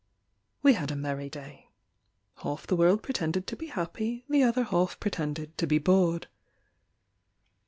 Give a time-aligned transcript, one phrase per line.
[0.63, 1.69] We had a merry day.
[2.37, 6.25] Half the world pretended to be happy, The other half pretended to be bored.